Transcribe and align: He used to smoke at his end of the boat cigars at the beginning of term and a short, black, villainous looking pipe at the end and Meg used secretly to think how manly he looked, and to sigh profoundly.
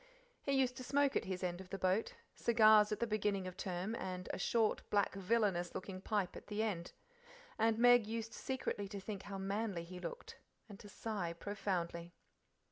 He 0.41 0.53
used 0.53 0.75
to 0.77 0.83
smoke 0.83 1.15
at 1.15 1.25
his 1.25 1.43
end 1.43 1.61
of 1.61 1.69
the 1.69 1.77
boat 1.77 2.15
cigars 2.33 2.91
at 2.91 2.99
the 2.99 3.05
beginning 3.05 3.45
of 3.45 3.55
term 3.55 3.93
and 3.93 4.27
a 4.33 4.39
short, 4.39 4.81
black, 4.89 5.13
villainous 5.13 5.75
looking 5.75 6.01
pipe 6.01 6.35
at 6.35 6.47
the 6.47 6.63
end 6.63 6.93
and 7.59 7.77
Meg 7.77 8.07
used 8.07 8.33
secretly 8.33 8.87
to 8.87 8.99
think 8.99 9.21
how 9.21 9.37
manly 9.37 9.83
he 9.83 9.99
looked, 9.99 10.39
and 10.67 10.79
to 10.79 10.89
sigh 10.89 11.33
profoundly. 11.33 12.15